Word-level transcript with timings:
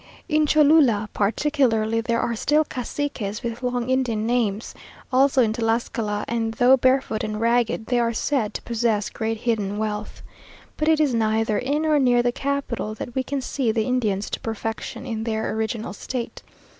In 0.27 0.47
Cholula, 0.47 1.09
particularly, 1.13 2.01
there 2.01 2.19
are 2.19 2.35
still 2.35 2.63
caciques 2.65 3.43
with 3.43 3.61
long 3.61 3.87
Indian 3.87 4.25
names; 4.25 4.73
also 5.13 5.43
in 5.43 5.53
Tlascala 5.53 6.25
and 6.27 6.55
though 6.55 6.75
barefoot 6.75 7.23
and 7.23 7.39
ragged, 7.39 7.85
they 7.85 7.99
are 7.99 8.11
said 8.11 8.55
to 8.55 8.63
possess 8.63 9.11
great 9.11 9.41
hidden 9.41 9.77
wealth. 9.77 10.23
But 10.75 10.87
it 10.87 10.99
is 10.99 11.13
neither 11.13 11.59
in 11.59 11.85
or 11.85 11.99
near 11.99 12.23
the 12.23 12.31
capital 12.31 12.95
that 12.95 13.13
we 13.13 13.21
can 13.21 13.41
see 13.41 13.71
the 13.71 13.85
Indians 13.85 14.31
to 14.31 14.39
perfection 14.39 15.05
in 15.05 15.23
their 15.23 15.53
original 15.53 15.93
state. 15.93 16.41